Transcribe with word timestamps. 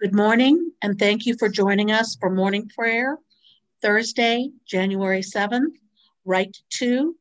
Good 0.00 0.14
morning, 0.14 0.72
and 0.80 0.98
thank 0.98 1.26
you 1.26 1.36
for 1.38 1.50
joining 1.50 1.92
us 1.92 2.16
for 2.18 2.30
morning 2.30 2.70
prayer, 2.74 3.18
Thursday, 3.82 4.48
January 4.64 5.20
7th, 5.20 5.74
right 6.24 6.56
2. 6.70 7.14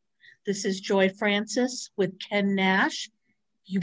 This 0.46 0.63
is 0.63 0.79
Joy 0.79 1.10
Francis 1.10 1.89
with 1.97 2.18
Ken 2.21 2.55
Nash. 2.55 3.10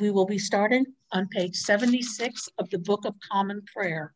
We 0.01 0.11
will 0.11 0.25
be 0.25 0.39
starting 0.39 0.87
on 1.13 1.29
page 1.29 1.57
76 1.57 2.49
of 2.57 2.71
the 2.71 2.79
Book 2.79 3.05
of 3.05 3.17
Common 3.31 3.61
Prayer. 3.71 4.15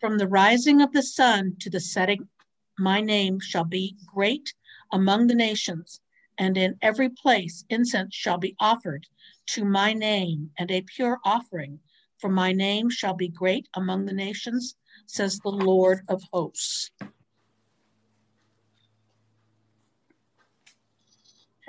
From 0.00 0.16
the 0.16 0.28
rising 0.28 0.80
of 0.80 0.90
the 0.94 1.02
sun 1.02 1.56
to 1.60 1.68
the 1.68 1.80
setting, 1.80 2.30
my 2.78 3.02
name 3.02 3.40
shall 3.40 3.66
be 3.66 3.94
great 4.06 4.54
among 4.90 5.26
the 5.26 5.34
nations, 5.34 6.00
and 6.38 6.56
in 6.56 6.78
every 6.80 7.10
place 7.10 7.62
incense 7.68 8.14
shall 8.14 8.38
be 8.38 8.56
offered 8.58 9.06
to 9.46 9.64
my 9.64 9.92
name, 9.92 10.50
and 10.58 10.70
a 10.70 10.82
pure 10.82 11.18
offering. 11.24 11.80
For 12.18 12.30
my 12.30 12.52
name 12.52 12.90
shall 12.90 13.14
be 13.14 13.28
great 13.28 13.68
among 13.74 14.06
the 14.06 14.12
nations, 14.12 14.76
says 15.06 15.38
the 15.38 15.50
Lord 15.50 16.00
of 16.08 16.22
hosts. 16.32 16.90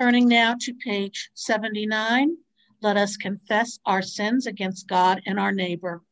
Turning 0.00 0.28
now 0.28 0.54
to 0.60 0.74
page 0.74 1.30
79, 1.34 2.36
let 2.80 2.96
us 2.96 3.16
confess 3.16 3.78
our 3.84 4.00
sins 4.00 4.46
against 4.46 4.86
God 4.86 5.20
and 5.26 5.40
our 5.40 5.52
neighbor. 5.52 6.02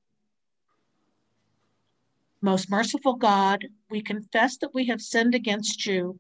Most 2.43 2.69
merciful 2.69 3.15
God, 3.15 3.66
we 3.88 4.02
confess 4.02 4.57
that 4.59 4.74
we 4.74 4.87
have 4.87 5.01
sinned 5.01 5.35
against 5.35 5.87
you 5.87 6.19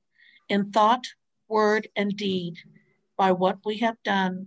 in 0.48 0.70
thought, 0.70 1.04
word, 1.48 1.88
and 1.96 2.16
deed, 2.16 2.54
by 3.16 3.32
what 3.32 3.58
we 3.64 3.78
have 3.78 3.96
done 4.04 4.46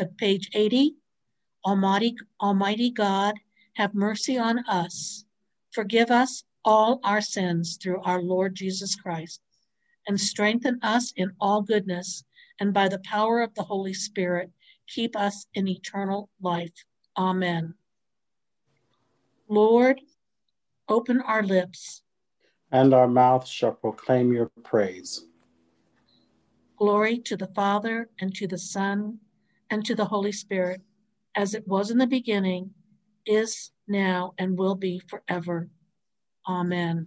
of 0.00 0.16
page 0.16 0.50
80, 0.54 0.94
Almighty, 1.64 2.16
Almighty 2.40 2.90
God, 2.90 3.34
have 3.74 3.94
mercy 3.94 4.38
on 4.38 4.64
us. 4.66 5.24
Forgive 5.72 6.10
us 6.10 6.44
all 6.64 7.00
our 7.04 7.20
sins 7.20 7.78
through 7.80 8.00
our 8.02 8.20
Lord 8.20 8.54
Jesus 8.54 8.96
Christ, 8.96 9.40
and 10.08 10.18
strengthen 10.18 10.78
us 10.82 11.12
in 11.16 11.32
all 11.40 11.62
goodness, 11.62 12.24
and 12.58 12.72
by 12.72 12.88
the 12.88 13.00
power 13.00 13.40
of 13.40 13.54
the 13.54 13.62
Holy 13.62 13.94
Spirit, 13.94 14.50
keep 14.88 15.14
us 15.16 15.46
in 15.54 15.68
eternal 15.68 16.28
life. 16.40 16.72
Amen. 17.16 17.74
Lord, 19.48 20.00
open 20.88 21.20
our 21.20 21.42
lips, 21.42 22.02
and 22.72 22.94
our 22.94 23.08
mouth 23.08 23.46
shall 23.46 23.72
proclaim 23.72 24.32
your 24.32 24.50
praise. 24.62 25.26
Glory 26.76 27.18
to 27.18 27.36
the 27.36 27.48
Father, 27.48 28.08
and 28.20 28.34
to 28.34 28.46
the 28.46 28.58
Son, 28.58 29.18
and 29.70 29.84
to 29.86 29.94
the 29.94 30.04
Holy 30.04 30.32
Spirit, 30.32 30.80
as 31.34 31.54
it 31.54 31.66
was 31.66 31.90
in 31.90 31.98
the 31.98 32.06
beginning, 32.06 32.70
is 33.26 33.70
now, 33.86 34.34
and 34.38 34.58
will 34.58 34.74
be 34.74 35.00
forever. 35.08 35.68
Amen. 36.48 37.06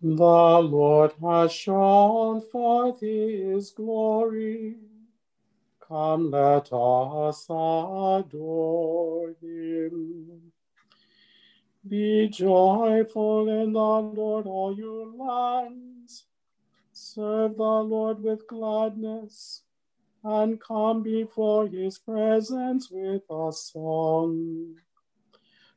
The 0.00 0.60
Lord 0.60 1.12
has 1.22 1.52
shown 1.52 2.40
forth 2.42 3.00
his 3.00 3.70
glory. 3.70 4.76
Come, 5.80 6.30
let 6.30 6.72
us 6.72 7.44
adore 7.48 9.34
him. 9.40 10.52
Be 11.86 12.28
joyful 12.28 13.48
in 13.48 13.72
the 13.72 13.78
Lord, 13.78 14.46
all 14.46 14.76
you 14.76 15.14
lands. 15.18 16.24
Serve 17.14 17.56
the 17.58 17.62
Lord 17.62 18.24
with 18.24 18.48
gladness 18.48 19.62
and 20.24 20.60
come 20.60 21.04
before 21.04 21.68
his 21.68 21.96
presence 21.96 22.90
with 22.90 23.22
a 23.30 23.52
song. 23.52 24.74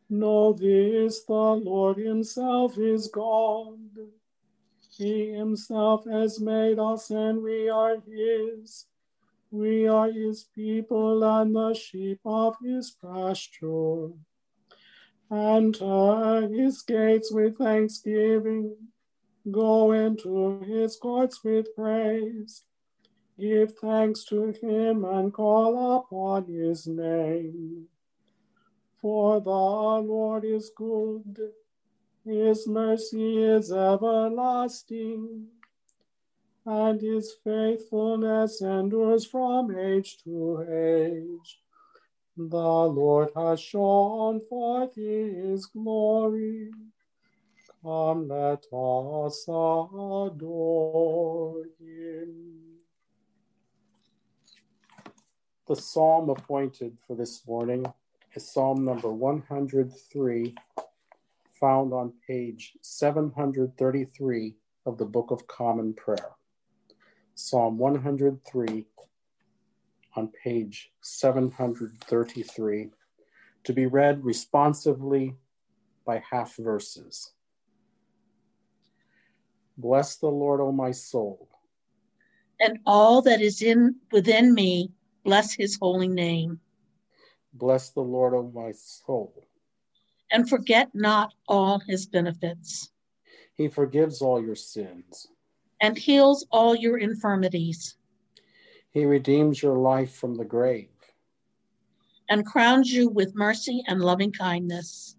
Know 0.09 0.53
this 0.53 1.25
the 1.25 1.33
Lord 1.33 1.97
himself 1.97 2.79
is 2.79 3.07
God. 3.09 3.77
He 4.97 5.29
himself 5.29 6.05
has 6.05 6.39
made 6.39 6.79
us 6.79 7.11
and 7.11 7.43
we 7.43 7.69
are 7.69 7.97
his. 8.01 8.87
We 9.51 9.87
are 9.87 10.11
his 10.11 10.45
people 10.55 11.23
and 11.23 11.55
the 11.55 11.75
sheep 11.75 12.21
of 12.25 12.55
his 12.63 12.89
pasture. 12.99 14.09
Enter 15.31 16.47
his 16.47 16.81
gates 16.81 17.31
with 17.31 17.59
thanksgiving 17.59 18.75
Go 19.49 19.91
into 19.91 20.59
his 20.61 20.97
courts 20.97 21.43
with 21.43 21.73
praise. 21.75 22.63
Give 23.39 23.73
thanks 23.75 24.25
to 24.25 24.51
him 24.61 25.05
and 25.05 25.31
call 25.31 25.97
upon 25.97 26.45
his 26.45 26.87
name. 26.87 27.87
For 28.99 29.39
the 29.39 29.49
Lord 29.49 30.43
is 30.43 30.71
good, 30.75 31.51
his 32.25 32.67
mercy 32.67 33.37
is 33.37 33.71
everlasting, 33.71 35.45
and 36.65 36.99
his 36.99 37.35
faithfulness 37.43 38.61
endures 38.61 39.25
from 39.25 39.77
age 39.77 40.17
to 40.23 40.65
age. 40.69 41.61
The 42.35 42.45
Lord 42.47 43.29
has 43.35 43.61
shown 43.61 44.41
forth 44.41 44.95
his 44.95 45.67
glory. 45.67 46.71
Come, 47.83 48.27
let 48.27 48.65
us 48.73 49.43
adore 49.47 50.33
him. 51.79 52.57
The 55.67 55.75
psalm 55.75 56.29
appointed 56.29 56.97
for 57.05 57.15
this 57.15 57.45
morning 57.47 57.85
is 58.33 58.51
Psalm 58.51 58.83
number 58.83 59.11
103, 59.11 60.55
found 61.59 61.93
on 61.93 62.13
page 62.25 62.73
733 62.81 64.55
of 64.85 64.97
the 64.97 65.05
Book 65.05 65.29
of 65.29 65.45
Common 65.47 65.93
Prayer. 65.93 66.31
Psalm 67.35 67.77
103 67.77 68.85
on 70.15 70.31
page 70.43 70.91
733 71.01 72.89
to 73.63 73.73
be 73.73 73.85
read 73.85 74.23
responsively 74.23 75.35
by 76.05 76.23
half 76.31 76.55
verses. 76.55 77.33
Bless 79.77 80.15
the 80.15 80.27
Lord, 80.27 80.59
O 80.59 80.71
my 80.71 80.91
soul. 80.91 81.49
And 82.59 82.79
all 82.87 83.21
that 83.21 83.41
is 83.41 83.61
in 83.61 83.95
within 84.11 84.53
me, 84.53 84.91
bless 85.23 85.53
his 85.53 85.77
holy 85.79 86.07
name. 86.07 86.59
Bless 87.53 87.91
the 87.91 88.01
Lord, 88.01 88.33
O 88.33 88.51
my 88.53 88.71
soul. 88.71 89.45
And 90.31 90.49
forget 90.49 90.89
not 90.95 91.33
all 91.47 91.79
his 91.79 92.07
benefits. 92.07 92.89
He 93.53 93.67
forgives 93.67 94.21
all 94.21 94.41
your 94.43 94.55
sins. 94.55 95.27
And 95.79 95.95
heals 95.95 96.45
all 96.51 96.75
your 96.75 96.97
infirmities. 96.97 97.97
He 98.89 99.05
redeems 99.05 99.61
your 99.61 99.77
life 99.77 100.15
from 100.15 100.35
the 100.35 100.45
grave. 100.45 100.89
And 102.29 102.45
crowns 102.45 102.91
you 102.91 103.09
with 103.09 103.35
mercy 103.35 103.83
and 103.87 104.01
loving 104.01 104.31
kindness. 104.31 105.15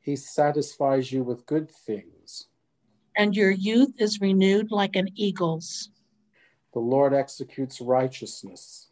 He 0.00 0.16
satisfies 0.16 1.10
you 1.10 1.24
with 1.24 1.46
good 1.46 1.70
things 1.70 2.46
and 3.16 3.34
your 3.34 3.50
youth 3.50 3.94
is 3.98 4.20
renewed 4.20 4.70
like 4.70 4.96
an 4.96 5.08
eagle's. 5.14 5.90
The 6.72 6.80
Lord 6.80 7.14
executes 7.14 7.80
righteousness 7.80 8.88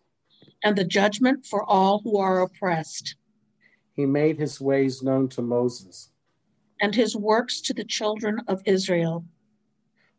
and 0.63 0.77
the 0.77 0.85
judgment 0.85 1.47
for 1.47 1.63
all 1.65 2.01
who 2.03 2.19
are 2.19 2.41
oppressed. 2.41 3.17
He 3.93 4.07
made 4.07 4.39
his 4.39 4.61
ways 4.61 5.03
known 5.03 5.29
to 5.31 5.43
Moses 5.43 6.11
and 6.81 6.95
his 6.95 7.15
works 7.15 7.61
to 7.63 7.75
the 7.75 7.85
children 7.85 8.41
of 8.49 8.63
Israel. 8.65 9.25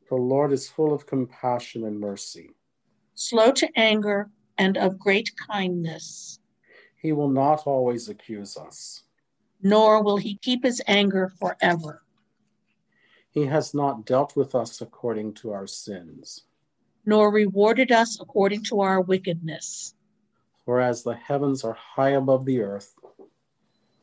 The 0.09 0.15
Lord 0.15 0.51
is 0.51 0.69
full 0.69 0.93
of 0.93 1.07
compassion 1.07 1.83
and 1.83 1.99
mercy, 1.99 2.51
slow 3.15 3.51
to 3.53 3.67
anger, 3.75 4.29
and 4.57 4.77
of 4.77 4.99
great 4.99 5.31
kindness. 5.49 6.39
He 7.01 7.11
will 7.11 7.29
not 7.29 7.67
always 7.67 8.07
accuse 8.07 8.55
us, 8.55 9.03
nor 9.61 10.03
will 10.03 10.17
he 10.17 10.37
keep 10.37 10.63
his 10.63 10.81
anger 10.87 11.33
forever. 11.39 12.04
He 13.35 13.47
has 13.47 13.73
not 13.73 14.05
dealt 14.05 14.37
with 14.37 14.55
us 14.55 14.79
according 14.79 15.33
to 15.35 15.51
our 15.51 15.67
sins, 15.67 16.45
nor 17.05 17.29
rewarded 17.29 17.91
us 17.91 18.17
according 18.21 18.63
to 18.63 18.79
our 18.79 19.01
wickedness. 19.01 19.93
For 20.63 20.79
as 20.79 21.03
the 21.03 21.15
heavens 21.15 21.65
are 21.65 21.73
high 21.73 22.11
above 22.11 22.45
the 22.45 22.61
earth, 22.61 22.95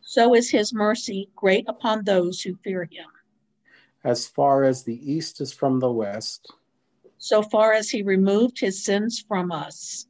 so 0.03 0.35
is 0.35 0.51
his 0.51 0.75
mercy 0.75 1.31
great 1.35 1.65
upon 1.67 2.05
those 2.05 2.43
who 2.43 2.57
fear 2.63 2.85
him. 2.85 3.09
as 4.05 4.27
far 4.29 4.65
as 4.65 4.83
the 4.83 5.01
east 5.11 5.41
is 5.41 5.51
from 5.53 5.81
the 5.81 5.91
west, 5.91 6.53
So 7.17 7.41
far 7.43 7.73
as 7.73 7.89
he 7.89 8.03
removed 8.03 8.61
his 8.61 8.85
sins 8.85 9.25
from 9.27 9.51
us, 9.51 10.09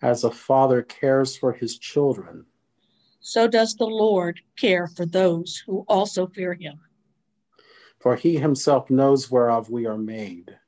as 0.00 0.22
a 0.22 0.30
father 0.30 0.80
cares 0.82 1.36
for 1.36 1.52
his 1.52 1.76
children, 1.76 2.46
so 3.18 3.48
does 3.48 3.74
the 3.74 3.86
Lord 3.86 4.40
care 4.56 4.86
for 4.86 5.06
those 5.06 5.56
who 5.66 5.84
also 5.88 6.28
fear 6.28 6.54
him. 6.54 6.78
For 8.04 8.16
he 8.16 8.36
himself 8.36 8.90
knows 8.90 9.30
whereof 9.30 9.70
we 9.70 9.86
are 9.86 9.96
made. 9.96 10.58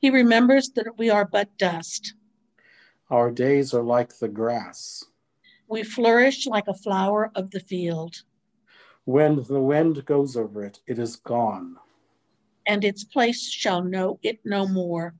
He 0.00 0.10
remembers 0.10 0.70
that 0.70 0.98
we 0.98 1.08
are 1.10 1.24
but 1.24 1.56
dust. 1.58 2.14
Our 3.08 3.30
days 3.30 3.72
are 3.72 3.84
like 3.84 4.18
the 4.18 4.26
grass. 4.26 5.04
We 5.68 5.84
flourish 5.84 6.44
like 6.44 6.66
a 6.66 6.74
flower 6.74 7.30
of 7.36 7.52
the 7.52 7.60
field, 7.60 8.24
When 9.04 9.44
the 9.44 9.60
wind 9.60 10.04
goes 10.06 10.36
over 10.36 10.64
it, 10.64 10.80
it 10.88 10.98
is 10.98 11.14
gone. 11.14 11.76
and 12.66 12.82
its 12.84 13.04
place 13.04 13.48
shall 13.48 13.84
know 13.84 14.18
it 14.24 14.40
no 14.44 14.66
more. 14.66 15.14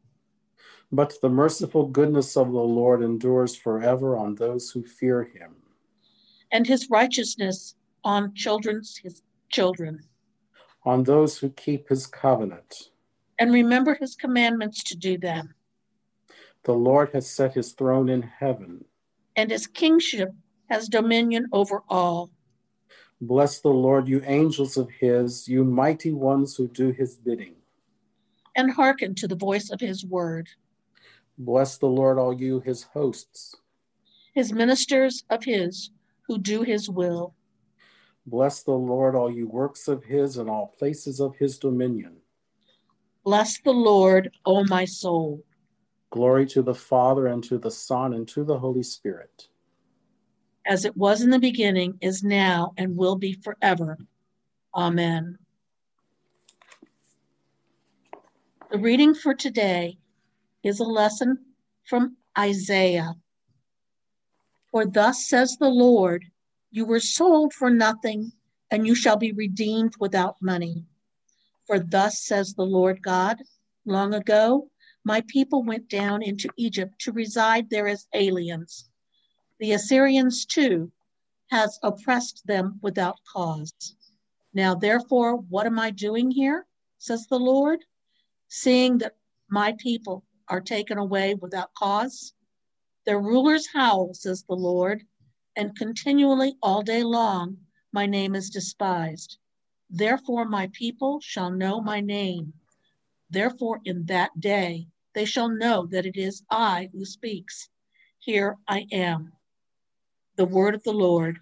But 0.91 1.15
the 1.23 1.29
merciful 1.29 1.87
goodness 1.87 2.37
of 2.37 2.49
the 2.51 2.69
Lord 2.81 3.03
endures 3.05 3.55
forever 3.55 4.17
on 4.17 4.35
those 4.35 4.73
who 4.73 4.83
fear 4.83 5.23
him, 5.23 5.55
And 6.51 6.67
his 6.67 6.91
righteousness 6.91 7.77
on 8.03 8.35
children's 8.35 8.97
his 8.97 9.23
children. 9.49 10.01
On 10.87 11.03
those 11.03 11.37
who 11.37 11.51
keep 11.51 11.89
his 11.89 12.07
covenant. 12.07 12.91
And 13.39 13.53
remember 13.53 13.95
his 13.95 14.15
commandments 14.15 14.83
to 14.85 14.97
do 14.97 15.19
them. 15.19 15.55
The 16.63 16.73
Lord 16.73 17.11
has 17.13 17.29
set 17.29 17.55
his 17.55 17.73
throne 17.73 18.09
in 18.09 18.23
heaven. 18.23 18.85
And 19.35 19.51
his 19.51 19.67
kingship 19.67 20.31
has 20.71 20.89
dominion 20.89 21.49
over 21.53 21.83
all. 21.89 22.31
Bless 23.21 23.61
the 23.61 23.69
Lord, 23.69 24.09
you 24.09 24.23
angels 24.25 24.77
of 24.77 24.89
his, 24.91 25.49
you 25.49 25.65
mighty 25.65 26.13
ones 26.13 26.57
who 26.57 26.69
do 26.69 26.93
his 26.93 27.17
bidding. 27.17 27.57
And 28.55 28.71
hearken 28.71 29.15
to 29.17 29.29
the 29.29 29.37
voice 29.37 29.71
of 29.71 29.81
his 29.81 30.05
word. 30.05 30.49
Bless 31.37 31.79
the 31.79 31.87
Lord, 31.87 32.19
all 32.19 32.33
you 32.33 32.61
his 32.61 32.85
hosts. 32.85 33.57
His 34.35 34.53
ministers 34.53 35.25
of 35.31 35.45
his 35.45 35.91
who 36.27 36.39
do 36.39 36.63
his 36.63 36.89
will. 36.89 37.35
Bless 38.27 38.63
the 38.63 38.73
Lord, 38.73 39.15
all 39.15 39.31
you 39.31 39.47
works 39.47 39.87
of 39.87 40.05
his 40.05 40.37
and 40.37 40.51
all 40.51 40.75
places 40.79 41.21
of 41.21 41.37
his 41.37 41.59
dominion. 41.59 42.17
Bless 43.25 43.59
the 43.61 43.73
Lord, 43.73 44.33
O 44.45 44.65
my 44.65 44.85
soul. 44.85 45.45
Glory 46.11 46.47
to 46.47 46.63
the 46.63 46.75
Father, 46.75 47.27
and 47.27 47.43
to 47.45 47.59
the 47.59 47.71
Son, 47.71 48.13
and 48.15 48.27
to 48.29 48.45
the 48.45 48.59
Holy 48.59 48.83
Spirit. 48.83 49.49
as 50.69 50.85
it 50.85 50.97
was 50.97 51.23
in 51.23 51.31
the 51.31 51.39
beginning, 51.39 51.97
is 52.01 52.25
now, 52.25 52.73
and 52.77 52.97
will 52.97 53.15
be 53.15 53.33
forever. 53.35 53.97
Amen. 54.75 55.39
The 58.73 58.79
reading 58.79 59.15
for 59.15 59.33
today 59.33 59.99
is 60.65 60.81
a 60.81 60.85
lesson 60.85 61.39
from 61.85 62.17
Isaiah. 62.37 63.15
For 64.73 64.87
thus 64.87 65.29
says 65.29 65.57
the 65.59 65.69
Lord, 65.69 66.25
you 66.77 66.85
were 66.85 67.01
sold 67.01 67.55
for 67.55 67.71
nothing, 67.71 68.31
and 68.71 68.87
you 68.87 68.95
shall 68.95 69.17
be 69.17 69.33
redeemed 69.33 69.95
without 69.99 70.37
money. 70.43 70.85
For 71.67 71.79
thus 71.79 72.27
says 72.27 72.53
the 72.53 72.67
Lord 72.67 73.01
God, 73.01 73.43
long 73.87 74.13
ago, 74.13 74.69
my 75.03 75.23
people 75.27 75.63
went 75.63 75.89
down 75.89 76.23
into 76.23 76.51
Egypt 76.59 76.93
to 76.99 77.13
reside 77.13 77.71
there 77.71 77.89
as 77.89 78.07
aliens. 78.13 78.91
The 79.59 79.73
Assyrians 79.73 80.45
too 80.45 80.93
has 81.51 81.79
oppressed 81.83 82.47
them 82.47 82.79
without 82.83 83.17
cause. 83.33 83.73
Now, 84.53 84.75
therefore, 84.75 85.37
what 85.37 85.65
am 85.65 85.79
I 85.79 85.91
doing 85.91 86.31
here? 86.31 86.67
says 86.99 87.27
the 87.27 87.39
Lord, 87.39 87.87
seeing 88.49 88.99
that 88.99 89.17
my 89.49 89.75
people 89.79 90.25
are 90.49 90.61
taken 90.61 90.99
away 90.99 91.37
without 91.37 91.73
cause. 91.73 92.35
Their 93.07 93.19
rulers 93.19 93.67
howl, 93.73 94.13
says 94.13 94.45
the 94.47 94.55
Lord, 94.55 95.07
and 95.57 95.77
continually 95.77 96.55
all 96.63 96.83
day 96.83 97.03
long 97.03 97.57
my 97.93 98.07
name 98.07 98.35
is 98.35 98.51
despised. 98.51 99.39
Therefore, 99.89 100.45
my 100.45 100.69
people 100.73 101.21
shall 101.21 101.51
know 101.51 101.81
my 101.81 102.01
name. 102.01 102.53
Therefore, 103.31 103.81
in 103.85 104.05
that 104.07 104.39
day 104.39 104.89
they 105.15 105.25
shall 105.25 105.49
know 105.49 105.87
that 105.87 106.05
it 106.05 106.17
is 106.17 106.43
I 106.51 106.91
who 106.93 107.05
speaks. 107.05 107.71
Here 108.19 108.57
I 108.69 108.87
am 108.93 109.33
the 110.37 110.45
word 110.45 110.75
of 110.75 110.83
the 110.83 110.93
Lord. 110.93 111.39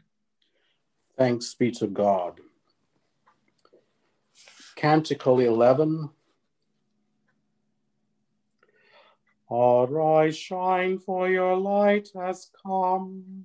Thanks 1.18 1.54
be 1.54 1.70
to 1.72 1.86
God. 1.88 2.40
Canticle 4.76 5.40
11. 5.40 6.10
Arise, 9.50 10.36
shine, 10.36 10.98
for 10.98 11.28
your 11.28 11.56
light 11.56 12.08
has 12.14 12.50
come, 12.64 13.44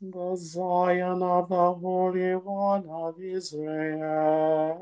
the 0.00 0.36
Zion 0.36 1.22
of 1.22 1.48
the 1.48 1.74
Holy 1.74 2.34
One 2.34 2.88
of 2.88 3.20
Israel. 3.20 4.74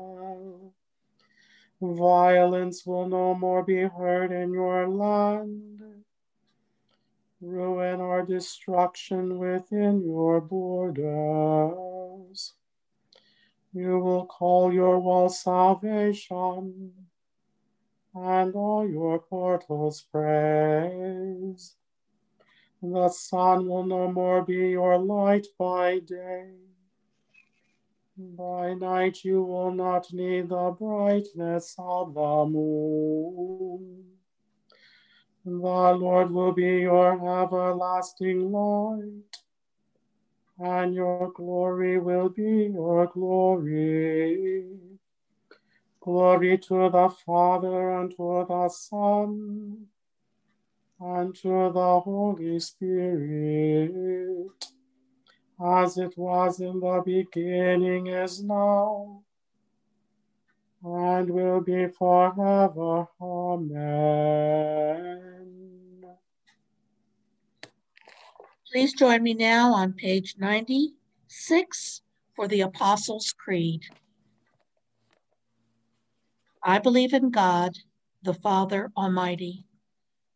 Violence 1.81 2.85
will 2.85 3.07
no 3.07 3.33
more 3.35 3.63
be 3.63 3.83
heard 3.83 4.31
in 4.31 4.53
your 4.53 4.87
land 4.87 5.75
ruin 7.41 8.01
or 8.01 8.23
destruction 8.23 9.37
within 9.37 10.01
your 10.03 10.41
borders. 10.41 11.75
You 13.73 13.99
will 13.99 14.25
call 14.25 14.73
your 14.73 14.99
wall 14.99 15.29
salvation, 15.29 16.93
and 18.13 18.55
all 18.55 18.89
your 18.89 19.19
portals 19.19 20.01
praise. 20.01 21.75
The 22.93 23.09
sun 23.09 23.67
will 23.67 23.85
no 23.85 24.11
more 24.11 24.43
be 24.43 24.69
your 24.69 24.97
light 24.97 25.47
by 25.57 25.99
day. 25.99 26.51
By 28.17 28.73
night 28.75 29.23
you 29.23 29.43
will 29.43 29.71
not 29.71 30.13
need 30.13 30.49
the 30.49 30.75
brightness 30.77 31.75
of 31.77 32.13
the 32.13 32.45
moon. 32.45 34.05
The 35.43 35.51
Lord 35.51 36.31
will 36.31 36.53
be 36.53 36.81
your 36.81 37.13
everlasting 37.13 38.51
light, 38.51 39.37
and 40.59 40.95
your 40.95 41.31
glory 41.33 41.99
will 41.99 42.29
be 42.29 42.71
your 42.73 43.07
glory. 43.07 44.65
Glory 45.99 46.57
to 46.57 46.89
the 46.89 47.09
Father, 47.25 47.99
and 47.99 48.11
to 48.11 48.45
the 48.47 48.69
Son, 48.69 49.87
and 51.05 51.35
to 51.35 51.71
the 51.71 51.99
Holy 51.99 52.59
Spirit, 52.59 54.49
as 55.63 55.97
it 55.97 56.17
was 56.17 56.59
in 56.59 56.79
the 56.79 57.03
beginning, 57.05 58.07
is 58.07 58.41
now, 58.41 59.21
and 60.83 61.29
will 61.29 61.61
be 61.61 61.87
forever. 61.89 63.07
Amen. 63.21 64.55
Please 68.71 68.93
join 68.93 69.21
me 69.21 69.35
now 69.35 69.75
on 69.75 69.93
page 69.93 70.33
96 70.39 72.01
for 72.35 72.47
the 72.47 72.61
Apostles' 72.61 73.31
Creed. 73.37 73.83
I 76.63 76.79
believe 76.79 77.13
in 77.13 77.29
God, 77.29 77.77
the 78.23 78.33
Father 78.33 78.91
Almighty, 78.97 79.67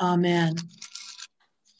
Amen. 0.00 0.56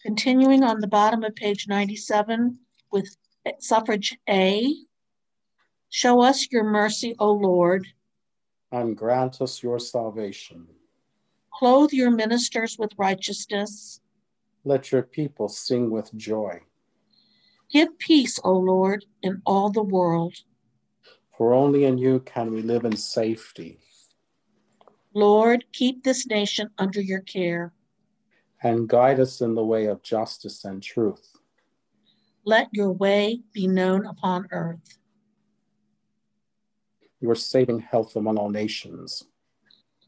Continuing 0.02 0.62
on 0.62 0.80
the 0.80 0.86
bottom 0.86 1.22
of 1.24 1.34
page 1.34 1.66
97 1.68 2.58
with 2.90 3.16
suffrage 3.58 4.16
A. 4.28 4.74
Show 5.90 6.20
us 6.20 6.48
your 6.50 6.64
mercy, 6.64 7.14
O 7.18 7.32
Lord. 7.32 7.86
And 8.72 8.96
grant 8.96 9.40
us 9.40 9.62
your 9.62 9.78
salvation. 9.78 10.66
Clothe 11.52 11.92
your 11.92 12.10
ministers 12.10 12.76
with 12.78 12.92
righteousness. 12.98 14.00
Let 14.64 14.92
your 14.92 15.02
people 15.02 15.48
sing 15.48 15.90
with 15.90 16.14
joy. 16.16 16.60
Give 17.70 17.98
peace, 17.98 18.38
O 18.42 18.52
Lord, 18.52 19.04
in 19.22 19.42
all 19.44 19.70
the 19.70 19.82
world. 19.82 20.34
For 21.36 21.52
only 21.52 21.84
in 21.84 21.98
you 21.98 22.20
can 22.20 22.52
we 22.52 22.62
live 22.62 22.84
in 22.84 22.96
safety. 22.96 23.78
Lord, 25.14 25.64
keep 25.72 26.02
this 26.02 26.26
nation 26.26 26.70
under 26.78 27.00
your 27.00 27.20
care. 27.20 27.72
And 28.62 28.88
guide 28.88 29.20
us 29.20 29.40
in 29.40 29.54
the 29.54 29.64
way 29.64 29.86
of 29.86 30.02
justice 30.02 30.64
and 30.64 30.82
truth. 30.82 31.36
Let 32.44 32.68
your 32.72 32.92
way 32.92 33.40
be 33.52 33.66
known 33.66 34.06
upon 34.06 34.46
earth. 34.50 34.98
Your 37.20 37.34
saving 37.34 37.80
health 37.80 38.16
among 38.16 38.38
all 38.38 38.50
nations. 38.50 39.24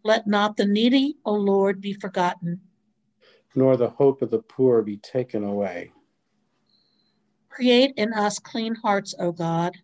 Let 0.04 0.26
not 0.26 0.56
the 0.56 0.66
needy, 0.66 1.16
O 1.24 1.34
Lord, 1.34 1.80
be 1.80 1.92
forgotten. 1.92 2.60
Nor 3.54 3.76
the 3.76 3.90
hope 3.90 4.22
of 4.22 4.30
the 4.30 4.38
poor 4.38 4.82
be 4.82 4.96
taken 4.96 5.44
away. 5.44 5.92
Create 7.48 7.92
in 7.96 8.12
us 8.12 8.38
clean 8.38 8.76
hearts, 8.76 9.14
O 9.18 9.32
God. 9.32 9.76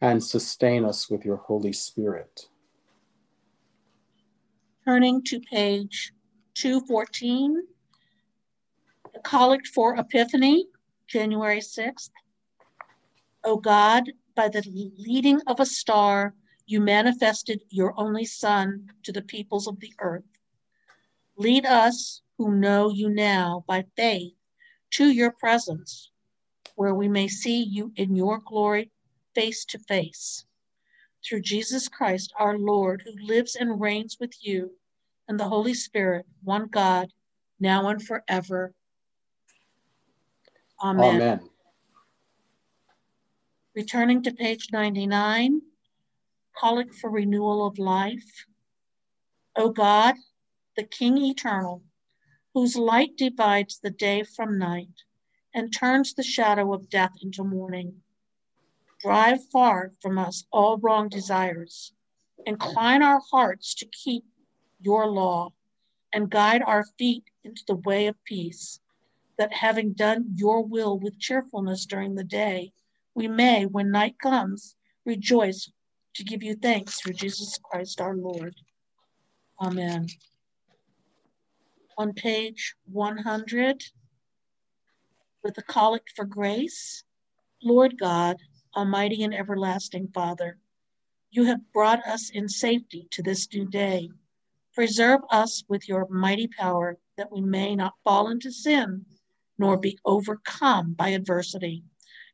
And 0.00 0.22
sustain 0.24 0.84
us 0.84 1.10
with 1.10 1.24
your 1.24 1.36
Holy 1.36 1.72
Spirit. 1.72 2.48
Turning 4.84 5.22
to 5.24 5.40
page 5.40 6.12
214, 6.54 7.54
the 7.54 7.62
Collect 9.26 9.66
for 9.66 9.96
Epiphany, 9.96 10.68
January 11.08 11.58
6th. 11.58 12.10
O 13.42 13.56
God, 13.56 14.12
by 14.36 14.48
the 14.48 14.62
leading 14.96 15.40
of 15.48 15.58
a 15.58 15.66
star, 15.66 16.32
you 16.64 16.80
manifested 16.80 17.60
your 17.68 17.92
only 17.98 18.24
Son 18.24 18.88
to 19.02 19.10
the 19.10 19.22
peoples 19.22 19.66
of 19.66 19.80
the 19.80 19.92
earth. 19.98 20.22
Lead 21.36 21.66
us 21.66 22.22
who 22.38 22.54
know 22.54 22.88
you 22.88 23.10
now 23.10 23.64
by 23.66 23.84
faith 23.96 24.34
to 24.90 25.10
your 25.10 25.32
presence 25.32 26.12
where 26.76 26.94
we 26.94 27.08
may 27.08 27.26
see 27.26 27.64
you 27.64 27.92
in 27.96 28.14
your 28.14 28.38
glory 28.38 28.92
face 29.34 29.64
to 29.64 29.78
face. 29.80 30.44
Through 31.24 31.40
Jesus 31.40 31.88
Christ, 31.88 32.32
our 32.38 32.56
Lord, 32.56 33.02
who 33.04 33.26
lives 33.26 33.56
and 33.56 33.80
reigns 33.80 34.18
with 34.20 34.34
you 34.40 34.70
and 35.26 35.40
the 35.40 35.48
Holy 35.48 35.74
Spirit, 35.74 36.26
one 36.44 36.68
God, 36.68 37.08
now 37.58 37.88
and 37.88 38.00
forever. 38.00 38.72
Amen. 40.82 41.16
Amen. 41.16 41.40
Returning 43.74 44.22
to 44.22 44.32
page 44.32 44.68
99, 44.72 45.60
collect 46.58 46.94
for 46.94 47.10
renewal 47.10 47.66
of 47.66 47.78
life. 47.78 48.46
O 49.54 49.70
God, 49.70 50.14
the 50.76 50.84
King 50.84 51.18
eternal, 51.18 51.82
whose 52.54 52.76
light 52.76 53.16
divides 53.16 53.78
the 53.78 53.90
day 53.90 54.22
from 54.22 54.58
night, 54.58 55.04
and 55.54 55.72
turns 55.72 56.14
the 56.14 56.22
shadow 56.22 56.72
of 56.72 56.90
death 56.90 57.12
into 57.22 57.44
morning. 57.44 58.02
Drive 59.02 59.40
far 59.52 59.92
from 60.00 60.18
us 60.18 60.44
all 60.50 60.78
wrong 60.78 61.08
desires. 61.08 61.92
Incline 62.44 63.02
our 63.02 63.20
hearts 63.30 63.74
to 63.76 63.86
keep 63.86 64.24
your 64.80 65.06
law 65.06 65.52
and 66.12 66.30
guide 66.30 66.62
our 66.66 66.84
feet 66.98 67.24
into 67.44 67.62
the 67.66 67.76
way 67.76 68.06
of 68.06 68.22
peace, 68.24 68.80
that 69.38 69.52
having 69.52 69.92
done 69.92 70.32
your 70.34 70.64
will 70.64 70.98
with 70.98 71.18
cheerfulness 71.18 71.86
during 71.86 72.14
the 72.14 72.24
day, 72.24 72.72
we 73.14 73.28
may, 73.28 73.66
when 73.66 73.90
night 73.90 74.18
comes, 74.18 74.76
rejoice 75.04 75.70
to 76.14 76.24
give 76.24 76.42
you 76.42 76.54
thanks 76.54 77.00
through 77.00 77.12
Jesus 77.12 77.58
Christ 77.62 78.00
our 78.00 78.16
Lord. 78.16 78.54
Amen. 79.60 80.06
On 81.98 82.12
page 82.12 82.74
100, 82.90 83.82
with 85.42 85.56
a 85.58 85.62
collect 85.62 86.10
for 86.16 86.24
grace. 86.24 87.04
Lord 87.62 87.98
God, 87.98 88.36
Almighty 88.74 89.22
and 89.22 89.34
everlasting 89.34 90.08
Father, 90.12 90.58
you 91.30 91.44
have 91.44 91.72
brought 91.72 92.06
us 92.06 92.30
in 92.30 92.48
safety 92.48 93.06
to 93.12 93.22
this 93.22 93.46
new 93.52 93.66
day. 93.66 94.10
Preserve 94.74 95.20
us 95.30 95.62
with 95.68 95.88
your 95.88 96.06
mighty 96.08 96.48
power 96.48 96.98
that 97.16 97.30
we 97.30 97.40
may 97.40 97.76
not 97.76 97.94
fall 98.04 98.28
into 98.28 98.50
sin 98.50 99.06
nor 99.58 99.76
be 99.76 99.98
overcome 100.04 100.92
by 100.92 101.08
adversity. 101.08 101.84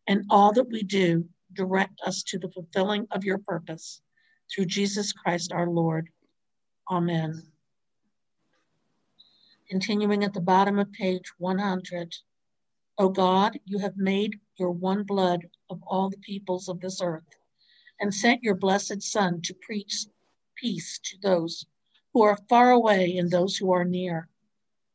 And 0.06 0.24
all 0.30 0.52
that 0.52 0.70
we 0.70 0.82
do, 0.82 1.28
direct 1.52 2.00
us 2.04 2.22
to 2.24 2.38
the 2.38 2.48
fulfilling 2.48 3.06
of 3.10 3.24
your 3.24 3.38
purpose. 3.38 4.00
Through 4.50 4.66
Jesus 4.66 5.12
Christ 5.12 5.52
our 5.52 5.68
Lord. 5.68 6.08
Amen. 6.90 7.42
Continuing 9.68 10.24
at 10.24 10.34
the 10.34 10.40
bottom 10.40 10.78
of 10.78 10.92
page 10.92 11.32
100. 11.38 12.14
O 12.98 13.08
God, 13.08 13.58
you 13.64 13.78
have 13.78 13.96
made 13.96 14.38
your 14.58 14.70
one 14.70 15.02
blood 15.02 15.46
of 15.70 15.80
all 15.86 16.10
the 16.10 16.18
peoples 16.18 16.68
of 16.68 16.80
this 16.80 17.00
earth, 17.02 17.24
and 17.98 18.14
sent 18.14 18.42
your 18.42 18.54
blessed 18.54 19.02
Son 19.02 19.40
to 19.42 19.54
preach 19.54 20.06
peace 20.56 21.00
to 21.04 21.16
those 21.22 21.64
who 22.12 22.22
are 22.22 22.36
far 22.48 22.70
away 22.70 23.16
and 23.16 23.30
those 23.30 23.56
who 23.56 23.72
are 23.72 23.84
near. 23.84 24.28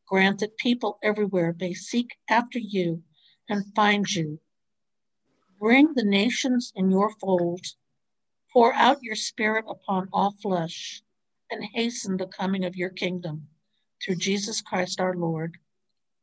Grant 0.08 0.40
that 0.40 0.58
people 0.58 0.98
everywhere 1.04 1.56
may 1.60 1.74
seek 1.74 2.16
after 2.30 2.60
you 2.60 3.04
and 3.50 3.74
find 3.76 4.10
you. 4.10 4.40
Bring 5.60 5.94
the 5.94 6.06
nations 6.06 6.72
in 6.76 6.90
your 6.92 7.12
fold. 7.20 7.66
Pour 8.54 8.74
out 8.74 9.04
your 9.04 9.16
spirit 9.16 9.66
upon 9.68 10.08
all 10.14 10.32
flesh 10.42 11.02
and 11.52 11.64
hasten 11.74 12.18
the 12.18 12.28
coming 12.28 12.66
of 12.66 12.76
your 12.76 12.90
kingdom. 12.90 13.48
Through 14.04 14.16
Jesus 14.16 14.62
Christ 14.62 15.00
our 15.00 15.16
Lord. 15.16 15.58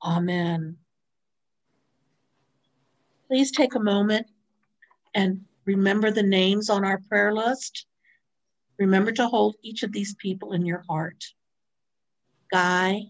Amen 0.03 0.79
please 3.29 3.50
take 3.50 3.75
a 3.75 3.81
moment 3.81 4.26
and 5.14 5.41
Remember 5.67 6.11
the 6.11 6.23
names 6.23 6.69
on 6.69 6.85
our 6.85 7.00
prayer 7.09 7.33
list. 7.33 7.87
Remember 8.79 9.12
to 9.12 9.26
hold 9.26 9.57
each 9.62 9.83
of 9.83 9.93
these 9.93 10.14
people 10.17 10.53
in 10.53 10.67
your 10.67 10.85
heart 10.88 11.25
Guy, 12.53 13.07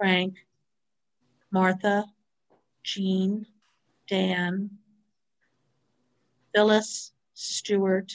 Frank, 0.00 0.36
Martha, 1.52 2.06
Jean, 2.82 3.44
Dan, 4.08 4.70
Phyllis, 6.54 7.12
Stuart, 7.34 8.10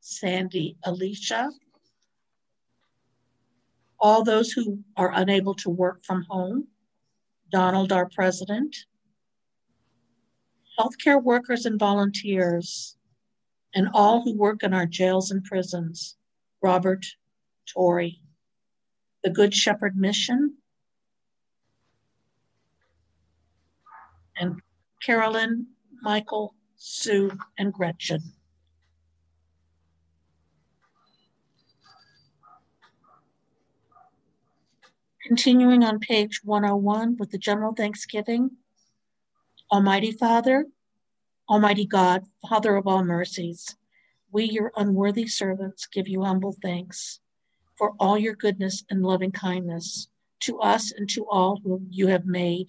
Sandy, 0.00 0.76
Alicia, 0.84 1.50
all 3.98 4.22
those 4.22 4.52
who 4.52 4.80
are 4.98 5.12
unable 5.14 5.54
to 5.54 5.70
work 5.70 6.04
from 6.04 6.26
home, 6.28 6.68
Donald, 7.50 7.90
our 7.90 8.10
president, 8.10 8.76
healthcare 10.78 11.22
workers 11.22 11.64
and 11.64 11.78
volunteers, 11.78 12.98
and 13.74 13.88
all 13.94 14.20
who 14.20 14.36
work 14.36 14.62
in 14.62 14.74
our 14.74 14.84
jails 14.84 15.30
and 15.30 15.42
prisons, 15.42 16.18
Robert, 16.60 17.06
Tori, 17.66 18.20
the 19.24 19.30
Good 19.30 19.54
Shepherd 19.54 19.96
Mission, 19.96 20.58
and 24.40 24.60
Carolyn, 25.02 25.66
Michael, 26.02 26.54
Sue, 26.76 27.30
and 27.58 27.72
Gretchen. 27.72 28.20
Continuing 35.22 35.84
on 35.84 36.00
page 36.00 36.40
101 36.42 37.16
with 37.18 37.30
the 37.30 37.38
general 37.38 37.74
thanksgiving. 37.74 38.50
Almighty 39.70 40.10
Father, 40.10 40.66
Almighty 41.48 41.86
God, 41.86 42.24
Father 42.48 42.74
of 42.74 42.86
all 42.86 43.04
mercies, 43.04 43.76
we, 44.32 44.44
your 44.44 44.72
unworthy 44.76 45.26
servants, 45.26 45.86
give 45.86 46.08
you 46.08 46.24
humble 46.24 46.56
thanks 46.62 47.20
for 47.76 47.92
all 48.00 48.18
your 48.18 48.34
goodness 48.34 48.84
and 48.90 49.02
loving 49.02 49.32
kindness 49.32 50.08
to 50.40 50.58
us 50.60 50.90
and 50.92 51.08
to 51.10 51.26
all 51.28 51.60
whom 51.62 51.86
you 51.90 52.06
have 52.06 52.24
made. 52.24 52.68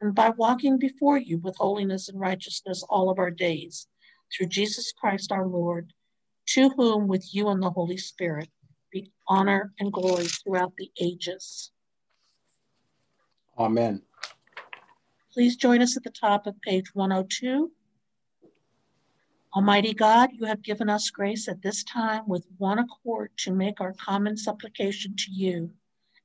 and 0.00 0.14
by 0.14 0.30
walking 0.30 0.78
before 0.78 1.18
you 1.18 1.38
with 1.38 1.56
holiness 1.56 2.08
and 2.08 2.20
righteousness 2.20 2.84
all 2.88 3.10
of 3.10 3.18
our 3.18 3.30
days, 3.30 3.88
through 4.32 4.46
Jesus 4.46 4.92
Christ 4.92 5.32
our 5.32 5.46
Lord, 5.46 5.92
to 6.50 6.70
whom 6.70 7.08
with 7.08 7.34
you 7.34 7.48
and 7.48 7.62
the 7.62 7.70
Holy 7.70 7.96
Spirit 7.96 8.48
be 8.92 9.10
honor 9.26 9.72
and 9.78 9.92
glory 9.92 10.26
throughout 10.26 10.72
the 10.78 10.90
ages. 11.00 11.72
Amen. 13.58 14.02
Please 15.32 15.56
join 15.56 15.82
us 15.82 15.96
at 15.96 16.04
the 16.04 16.10
top 16.10 16.46
of 16.46 16.60
page 16.62 16.94
102. 16.94 17.70
Almighty 19.54 19.94
God, 19.94 20.30
you 20.32 20.46
have 20.46 20.62
given 20.62 20.88
us 20.88 21.10
grace 21.10 21.48
at 21.48 21.62
this 21.62 21.82
time 21.82 22.22
with 22.26 22.46
one 22.58 22.78
accord 22.78 23.30
to 23.38 23.52
make 23.52 23.80
our 23.80 23.94
common 23.94 24.36
supplication 24.36 25.16
to 25.16 25.30
you. 25.30 25.70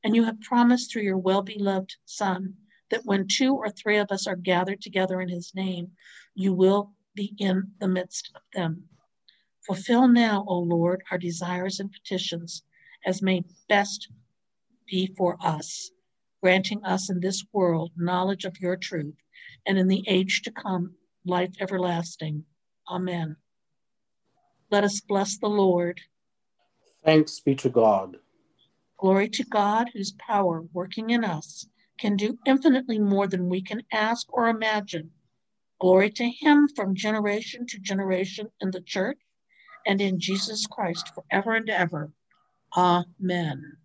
And 0.03 0.15
you 0.15 0.25
have 0.25 0.41
promised 0.41 0.91
through 0.91 1.03
your 1.03 1.17
well 1.17 1.41
beloved 1.41 1.95
Son 2.05 2.55
that 2.93 3.05
when 3.05 3.27
two 3.27 3.55
or 3.55 3.71
three 3.71 3.97
of 3.97 4.11
us 4.11 4.27
are 4.27 4.35
gathered 4.35 4.79
together 4.79 5.19
in 5.19 5.27
his 5.27 5.51
name, 5.55 5.89
you 6.35 6.53
will 6.53 6.91
be 7.15 7.33
in 7.39 7.71
the 7.79 7.87
midst 7.87 8.29
of 8.35 8.41
them. 8.53 8.83
Fulfill 9.65 10.07
now, 10.07 10.45
O 10.47 10.59
Lord, 10.59 11.01
our 11.09 11.17
desires 11.17 11.79
and 11.79 11.91
petitions 11.91 12.61
as 13.03 13.23
may 13.23 13.43
best 13.67 14.09
be 14.85 15.11
for 15.17 15.37
us, 15.41 15.89
granting 16.43 16.85
us 16.85 17.09
in 17.09 17.19
this 17.19 17.43
world 17.51 17.91
knowledge 17.97 18.45
of 18.45 18.59
your 18.59 18.75
truth, 18.75 19.15
and 19.65 19.79
in 19.79 19.87
the 19.87 20.03
age 20.07 20.43
to 20.43 20.51
come, 20.51 20.93
life 21.25 21.53
everlasting. 21.59 22.45
Amen. 22.87 23.37
Let 24.69 24.83
us 24.83 25.01
bless 25.01 25.39
the 25.39 25.47
Lord. 25.47 25.99
Thanks 27.03 27.39
be 27.39 27.55
to 27.55 27.69
God. 27.69 28.17
Glory 28.99 29.29
to 29.29 29.43
God, 29.43 29.89
whose 29.93 30.11
power 30.11 30.63
working 30.73 31.09
in 31.09 31.23
us 31.23 31.65
can 31.99 32.15
do 32.15 32.37
infinitely 32.45 32.99
more 32.99 33.27
than 33.27 33.49
we 33.49 33.61
can 33.61 33.83
ask 33.91 34.31
or 34.31 34.47
imagine. 34.47 35.11
Glory 35.79 36.09
to 36.11 36.29
him 36.29 36.67
from 36.75 36.95
generation 36.95 37.65
to 37.67 37.79
generation 37.79 38.49
in 38.61 38.71
the 38.71 38.81
church 38.81 39.19
and 39.85 39.99
in 40.01 40.19
Jesus 40.19 40.65
Christ 40.65 41.11
forever 41.13 41.53
and 41.55 41.69
ever. 41.69 42.11
Amen. 42.75 43.77